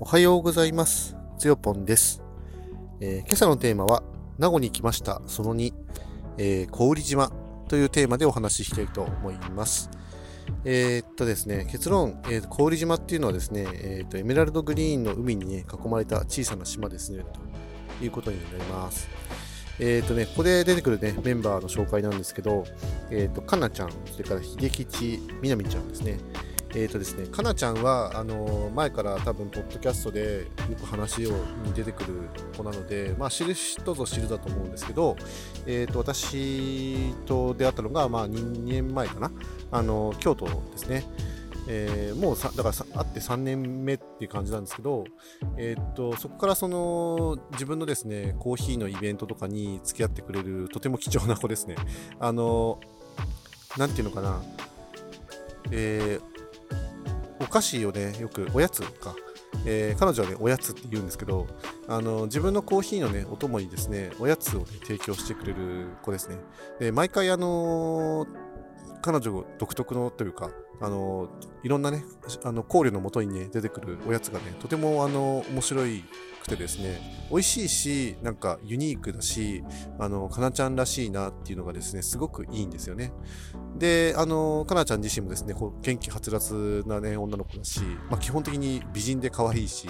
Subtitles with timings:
[0.00, 1.16] おはようございます。
[1.38, 2.22] つよぽんです、
[3.00, 4.04] えー今朝のテーマは、
[4.38, 5.74] 名護に来ました、その2、
[6.38, 7.32] えー、小売島
[7.66, 9.90] というテーマでお話ししたいと思います。
[10.64, 17.24] えーっとですね、結論、えー小売島っていうのはですね、えーっと、エメラルドグリーンの海に、ね、囲まれた小さな島ですね、
[17.98, 19.08] ということになります。
[19.80, 22.62] えーっとね、ここで出てくるね、メンバーの紹介なんですけど、
[23.10, 26.20] えーと、かなちゃん、それから秀吉みなみちゃんですね。
[26.74, 31.32] えーとですね、かなちゃんはあのー前から多分ポッドキャストでよく話を
[31.64, 35.16] に出てくる子なので、まあ、知る人ぞ知るだと思うんですけど、
[35.66, 39.32] えー、と私と出会ったのが、まあ、2年前かな、
[39.70, 41.04] あのー京都ですね。
[41.70, 45.04] えーもうさだから会って3年目っていう感じなんですけど、
[45.56, 51.76] えー、とそこからその自分のですねコーヒーのイベントとかに付き合ってくれるとても貴重な子ですね。
[52.20, 54.42] あのーていうのかな、
[55.70, 56.37] えー
[57.40, 59.14] お菓子をね、よく、おやつか。
[59.64, 61.46] えー彼女はね、おやつって言うんですけど、
[61.88, 66.36] あの、自分のコーヒーのね、お供にですね、おやつを、ね、提供してくれる子ですね。
[66.78, 68.47] で、毎回、あのー
[69.08, 70.50] 彼女独特のというか、
[70.82, 71.30] あの
[71.62, 72.04] いろんなね、
[72.44, 76.04] あの考慮のもとにね、出てくるおやつがね、とても、あの面白い
[76.42, 77.00] くてですね、
[77.30, 79.64] 美味しいし、なんかユニークだし、
[79.98, 83.14] あの、かなちゃんらしいなっていうのがですね、すごくいいんですよね。
[83.78, 89.88] で、あの、かなちゃん自身もですね、元気はつらつなね、女の子だし、まあ、基本的に美人で可愛いし、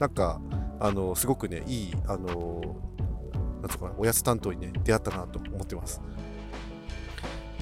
[0.00, 0.40] なんか、
[0.80, 2.60] あの、すごくね、いい、あの、
[3.60, 6.00] なんとかな、おやつ担当にね、出会ったなと思ってます。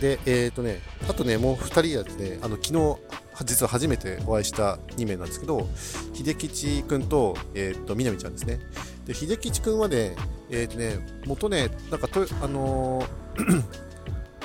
[0.00, 2.98] で、えっ、とね、あとね、もう2人はですね、あの、昨日、
[3.44, 5.68] 実は初めてお会いした2名なんですけど、
[6.12, 8.60] 秀吉くんと、えっ、と、みなみちゃんですね。
[9.06, 10.16] で、秀吉くんはね、
[10.50, 13.84] えっ、とね、元ね、なんかと、あのー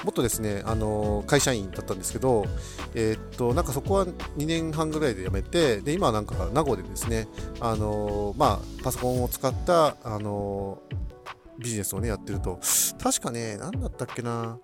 [0.03, 2.45] もっとですね、あの会社員だったんですけど、
[2.95, 7.27] えーっと、なんかそこは2年半ぐらいで辞めて、で、今はなんか名護でですね、
[7.59, 10.81] あのまあ、パソコンを使った、あの
[11.57, 12.59] ビジネスをね、やってると、
[13.01, 14.57] 確かね、なんだったっけな、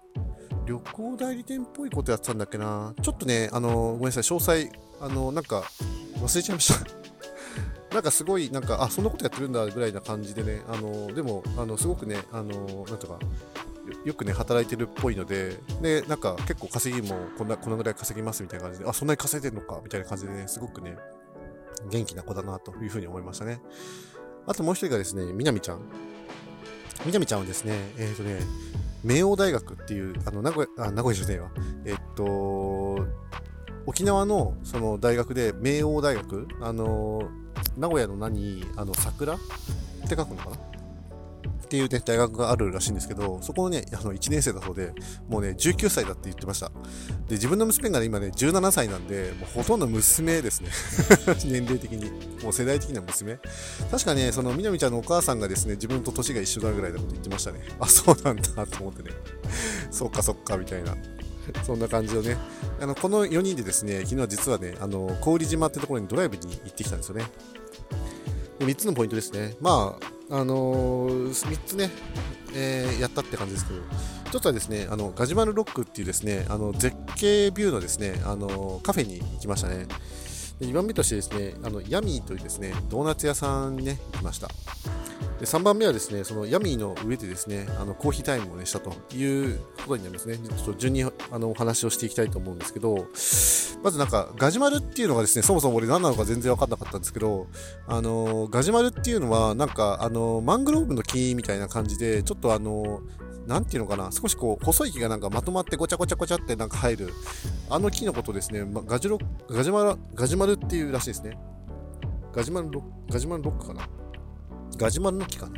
[0.66, 5.64] 旅行代理店っぽいことやってたんだっけな、ちょっとね、あのごめんなさい、詳細、あのなんか、
[6.18, 6.86] 忘れちゃいました。
[7.94, 13.20] なんかすごい、なんか、あ、そんなことやってるんだぐらいな感じでね、あのでも、あの、すごくね、あのなんとか、
[14.04, 20.98] よくね、働いてるっぽいので、で、なんか結構稼ぎもこんな、このぐらい稼ぎますみたいな感じで、あ、そんなに稼いでるのかみたいな感じでね、すごくね、
[21.90, 23.62] 元気な子だなというふうに思いましたね。
[24.48, 25.82] あともう一人がですね、みなみちゃん。
[27.06, 28.40] みなみちゃんはですね、えっ、とね、
[29.06, 31.52] 明王大学っていう、あの、名古屋、あ、名古屋じゃねえわ。
[31.86, 33.06] えっと、
[33.86, 37.30] 沖縄のその大学で、明王大学、あの、
[37.78, 39.38] 名古屋の何、あの、桜っ
[40.10, 40.58] て書くのかな？
[41.84, 44.94] っていうね、大学があるらしいんですけど、そこのね、あの、1年生だそうで、
[45.28, 46.70] もうね、19歳だって言ってました。
[47.28, 50.70] で、自分の娘がね、今ね、17歳なんで、もうほとんど娘ですね。
[51.46, 52.12] 年齢的に。
[52.44, 53.40] もう世代的には娘。
[53.92, 57.60] 確かね、その、みなみちゃんのお母さんがですね、自分と年が一緒だぐらいのこと言ってましたね。
[57.80, 59.12] あ、そうなんだと思ってね。
[59.92, 60.96] そっかそっか、みたいな。
[61.64, 62.38] そんな感じをね。
[62.80, 67.26] あの、この4人でですね、昨日は実はね、あの、郡島ってところにドライブに行ってきたんですよね。
[68.60, 69.56] 3つのポイントですね。
[69.60, 71.92] まあ、あのー、3つね、
[72.56, 73.82] えーやったって感じですけど、
[74.32, 79.86] 1つはですね、あの、ガジュマルロックっていうですね、あの、絶景ビューのですね、あの、カフェに行きましたね。
[80.60, 84.48] で2番目としてですね、あの、ヤミーというですね、ドーナツ屋さんにね、行きました。
[85.40, 90.38] で3番目はですね、そのヤミーの上でですね、あのコーヒータイムをね、したということになりますね。
[90.38, 93.08] ちょっと順にあのお話をしていきたいと思うんですけど、
[93.84, 97.48] まずなんか、ガジュマルっていうのがですね、そもそも俺何なのか全然分かんなかったんですけど、
[97.86, 103.02] あの、ガジュマルっていうのは、なんか、あの、マングローブの木みたいな感じで、ちょっとあの、
[103.46, 107.14] なんていうのかな、少しこう、細い木がなんかまとまってごちゃごちゃごちゃってなんか入る、
[107.70, 109.20] あの木のことですね、ま、ガジュロ、
[109.50, 111.38] ガジュマル、ガジュマルっていうらしいですね。
[112.34, 113.88] ガジュマルロ、ガジュマルロックかな
[114.78, 115.54] ガジュマルの木かな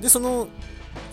[0.00, 0.48] で、その、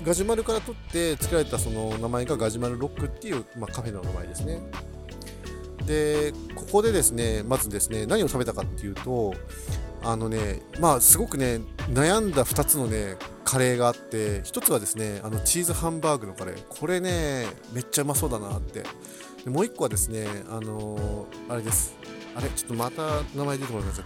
[0.03, 4.61] ガジュマルから取って作られたその名前がガジュマルロックっていう、まあ、カフェの名前ですね。
[5.85, 9.34] で、ここでですね、まずですね、何を食べたかっていうと、
[10.02, 16.64] あのね、まあ、すごくね、悩んだ2つのね、カレーがあって、1つはですね、あのチーズハンバーグのカレー。
[16.67, 18.84] これね、めっちゃうまそうだなって。
[19.43, 21.96] でもう1個はですね、あのーあれです。
[22.35, 24.05] あれ、ちょっとまた名前出てこなくなっちゃっ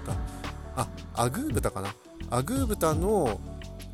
[0.76, 0.82] た。
[0.82, 1.94] あ、アグー豚かな。
[2.30, 3.40] アグー豚の、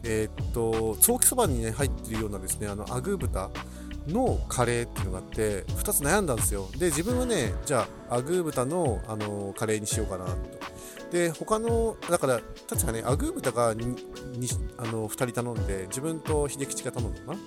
[0.04, 3.50] えーっと、長期そばにね、入ってるようなですね、あの、アグー豚
[4.08, 6.68] のカレーっていうのがあって、2つ悩んだんですよ。
[6.78, 10.34] で、自分はね、じゃあ、アグー豚の、あのカレーにしようかなと。
[11.12, 13.96] で、他の、だから、確かね、アグー豚がに
[14.78, 17.38] あの2人頼んで、自分と秀吉が頼んだかな。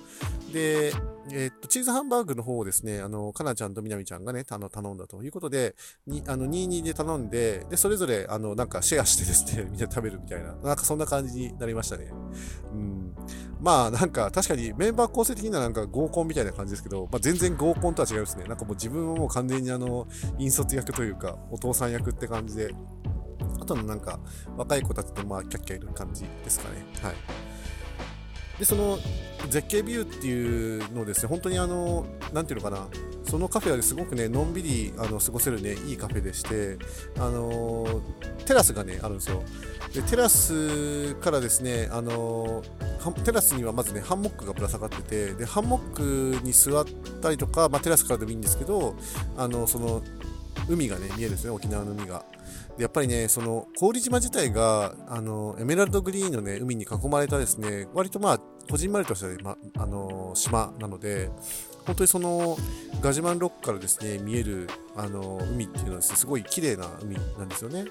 [0.53, 0.93] で、
[1.31, 12.11] えー、っと、チーズハンバーグの方をですね、あの、かなちゃんとみなみちゃんがね、あの頼んだということで、にあの22で頼んで、で、それぞれ、あの、なんかシェアしてですね、 みんな食べるみたいな、なんかそんな感じになりましたね。
[12.71, 13.13] うん。
[13.59, 18.45] まあ、なんか、確かにメンバー構成的にはなんか合コンみたいな感じですけど、まあ、全然合コンとは違いますね。
[18.45, 20.07] なんかもう自分はもう完全にあの、
[20.37, 22.73] 引率役というか、お父さん役って感じで、
[23.67, 24.19] とのなんか、
[24.55, 26.85] 若い子たちとまあ、キャッキャいる感じですかね。
[27.01, 27.15] はい。
[28.59, 28.97] で、その、
[29.49, 32.87] 絶景ビューっていうのですね、本当にあの、なんていうのかな、
[33.23, 36.77] そのカフェはすごくね、のんびりあの過ごせるね、いいカフェでして、
[37.19, 38.01] あの
[38.45, 39.43] テラスがね、あるんですよ。
[39.93, 42.63] で、テラスからですね、あの
[43.23, 45.93] テラスにはまずね、ハンモックがぶら下がってて、で、ハンモッ
[46.39, 46.85] クに座っ
[47.21, 48.95] たりとか、まあ、テラスからでもいいんですけど、
[49.37, 50.01] あの、その、
[50.67, 52.23] 海がね、見えるんですね、沖縄の海が。
[52.77, 58.39] でやっぱりね、その、氷島自体が、あの、エメラルドグリーンのね、海に囲まれたですね、割とまあ、
[58.69, 61.29] こじんまりとした、ま、あの、島なので、
[61.85, 62.57] 本当にその、
[63.01, 67.85] ガジュマンロックからですね、見える、あの、海っていうのはすね、すごい綺麗な海なんですよね。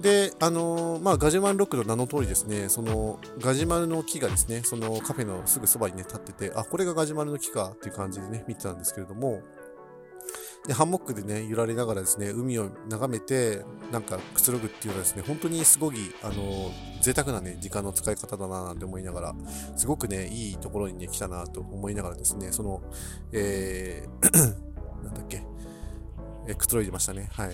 [0.00, 9.42] で、あのー、まあ、ガジュマンロックの名の通りですね、その、ガジュマルの木がですね、そのカフェのすぐそばにね、立ってて、あ、これがガジュマルの木かっていう感じでね、見てたんですけれども、
[10.66, 16.70] で、ハンモックでね、揺られながらですね、海を眺めて、なんかくつろぐっていうのはですね、本当にすごい、あの、
[17.00, 19.34] 贅沢なね、時間の使い方だななんて思いながら、
[19.76, 22.82] すごくね、いいところにね、来たなと思いながらですね、その、
[23.32, 24.30] えー
[25.02, 25.42] なんだっけ、
[26.46, 27.28] えくつろいでましたね。
[27.32, 27.50] はい。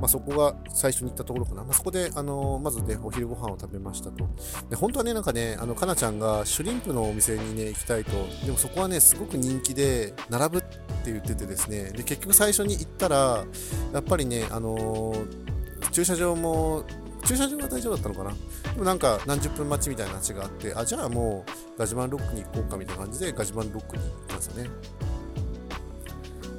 [0.00, 1.62] まあ、そこが最初に行ったところかな。
[1.62, 4.26] まあ、そこで、あのー、まずね、お昼ご飯を食べましたと。
[4.70, 8.12] で、本当はね、なんかね、あの、かなちゃんがシュリンプのお店にね、行きたいと。
[8.44, 11.90] でもそこはね、すごく人気で、並ぶって言っててですね。
[11.90, 13.44] で、結局最初に行ったら、
[13.92, 16.84] やっぱりね、あのー、駐車場も、
[17.26, 18.30] 駐車場は大丈夫だったのかな
[18.72, 24.70] でもなんか何十分待ちみたいな話があって、あ、じゃあもうガジュマンロックに行こうかみたいな感じでガジュマンロックに行ったんですよね。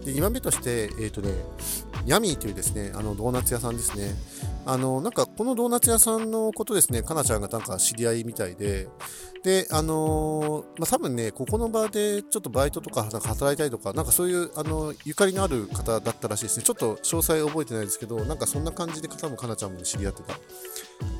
[0.05, 1.31] で、2番目として、えっ、ー、とね、
[2.05, 4.13] ヤミーというですね、あのドーナツ屋さんですね。
[4.65, 8.87] あの、なんかこのドーナツ屋さんのことですね、かなちゃんがなんか知り合いみたいで、
[9.43, 16.63] で、あのー、まあ、多分ね、ここの場でちょっとバイトとかなんか働いたりとか、なんかそういう、あの、ゆかりのある方だったらしいですね。
[16.63, 20.35] ちょっと詳細覚えてないですけど、なんかそんな感じで方もかなちゃんも知り合ってた。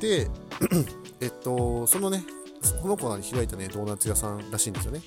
[0.00, 0.28] で、
[1.20, 2.24] えっと、そのね、
[2.80, 5.00] この子が開いたね、ドーナツ屋さんらしいんですよね。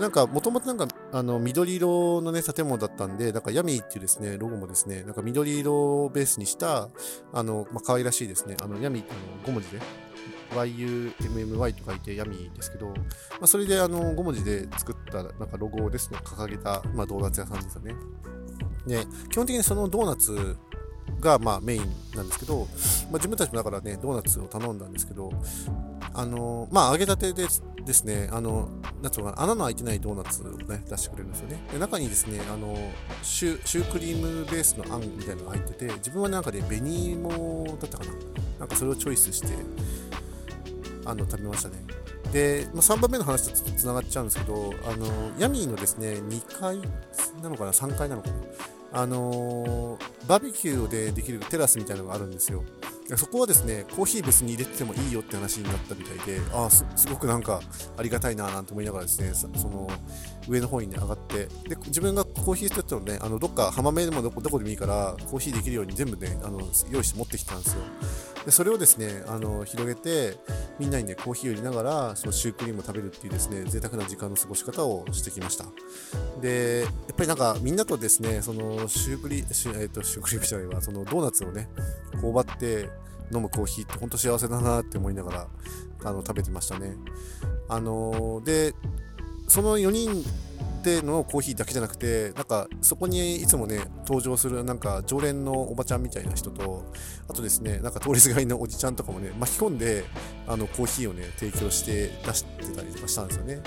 [0.00, 6.90] なんか、もともとなんか、あの、緑色のね、建物だったんで、なんか、ヤミーっていうですね、ロゴもですね、なんか緑色をベースにした、
[7.32, 9.80] あの、まあ、可愛らしいですね、あの、ヤミーってあの5文字で、
[10.50, 12.94] YUMMY と書いてヤミーですけど、ま
[13.42, 17.94] あ、それであの5文字で作ったなんかロゴをですね、掲げた、まあ、ドーナツ屋さんですよね。
[18.86, 20.56] で、基本的にそのドーナツ
[21.20, 21.82] がまあメイン
[22.14, 22.66] なんですけど、まあ、
[23.14, 25.32] 自分たちもだからね、ドーナツを頼んだんですけど、
[26.14, 27.46] あのまあ、揚げたてで
[27.86, 28.68] ですね、あの、
[29.00, 31.62] なんつうかな、穴の開いてないドーナツをね、出してくれるんですよね。
[31.72, 32.76] で、中にですね、あの、
[33.22, 38.10] シュシュークリームベースのあんみたいなのが入ってて、自分はなんかね、紅芋だったかな。
[38.58, 39.48] なんかそれをチョイスして、
[41.04, 41.84] あの、食べましたね。
[42.32, 45.06] で、まあ、3番目の話とつながっちゃうんですけど、あの、
[45.38, 46.78] ヤミーのですね、2階
[47.40, 48.34] なのかな、3階なのかな。
[48.92, 52.64] あの、バーベキューでできるテラスみたいなのがあるんですよ。
[53.14, 57.60] そこはですね、コーヒー別に入れててもいいよって話になったみたいで、ああ、すごくなんか
[57.96, 59.88] ありがたいななんて思いながらですね、その
[60.48, 67.82] 上の方にね、上がって、で、自分がコーヒーステットのね、あの、どっか浜辺でもどこどこでもいいから、コーヒーできるように全部ね、あの、用意して持ってきたんですよ。
[68.46, 70.38] で、それをですね、あの、広げて、
[70.78, 75.66] みんなにね、コーヒーを入れながら、そのシュークリームを食べるっていうですね、贅沢な時間の過ごし方をしてきました。
[76.40, 81.68] で、やっぱりなんか、みんなとですね、その、シュークリ、シュ,、えー、とシュークリームじゃないわ、そのドーナツをね、
[82.20, 82.88] 頬張って、
[83.34, 85.48] 飲むコーヒーって本当幸せだなって思いながら
[86.04, 86.94] あの食べてましたね。
[87.68, 88.74] あのー、で、
[89.48, 90.24] その4人
[90.86, 96.84] でのコーヒーだけじゃなくて、なんかそこにいつもね、登場するなんか常連のおばちゃんみたいな人と、
[97.28, 100.04] あとですね、なんか通りすがりのおじちゃんとかもね、巻き込んで、
[100.46, 103.60] あのコーヒーをね、提供して出してたりとかしたんですよね。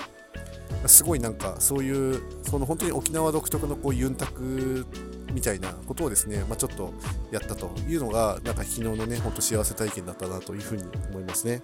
[0.86, 4.86] すごいなんかそういう、その本当に沖縄独特のこうユンタク
[5.34, 6.94] みたいなことをですね、まあ、ちょっと
[7.30, 11.60] やったというのが、なんか昨日のね、ほんと幸せ体験だったなというふうに思いますね。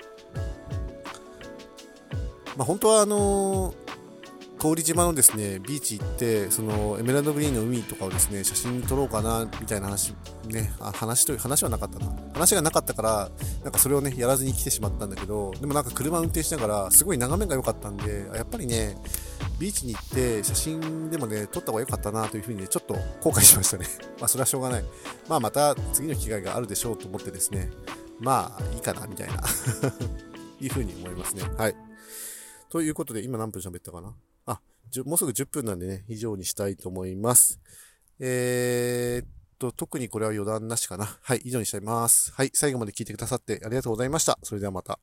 [2.58, 3.85] まあ、本当はあのー
[4.58, 10.14] 氷島のですね、ビーチ行って、そのエメラルドグリーンの海とかをですね、写真撮ろうかな、みたいな話、
[10.48, 12.06] ね、あ話という話はなかったな。
[12.32, 13.30] 話がなかったから、
[13.62, 18.96] なんかそれをね、やらずに来てしまったんだけど、でもなんか車運転しながら、すごい眺めが良かったんで、やっぱりね、
[19.58, 23.86] ビーチに行って写真でもね、撮った方が良かったなというふうにね、ちょっと後悔しましたね。
[24.20, 24.84] まあ、それはしょうがない。
[25.28, 27.70] まあ、また次の機会があるでしょうと思ってですね、
[28.20, 29.34] まあ、いいかな、みたいな
[30.60, 31.42] いうふうに思いますね。
[31.56, 31.76] はい。
[32.68, 34.14] ということで、今何分喋ったかな、
[35.04, 37.60] もうすぐ10分なんでね、以上にしたいと思います。
[38.18, 39.28] えー、っ
[39.58, 41.18] と、特にこれは余談なしかな。
[41.22, 42.32] はい、以上にしたいます。
[42.32, 44.38] はい、最後まで聞いてくださってありがとうございました。
[44.42, 44.98] それではまた。